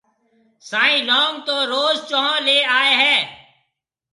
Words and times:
سائين 0.69 1.03
لونگ 1.07 1.35
تو 1.45 1.55
روز 1.71 1.97
چونه 2.09 2.35
لي 2.45 2.57
آئي 2.77 2.93
هيَ۔ 3.01 3.17